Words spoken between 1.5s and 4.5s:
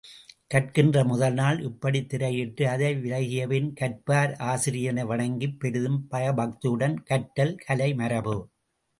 இப்படித் திரையிட்டு அதை விலக்கியபின், கற்பார்